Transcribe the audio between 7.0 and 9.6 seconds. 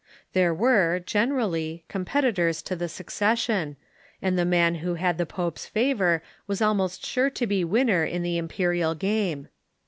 sure to be winner in the imperial game.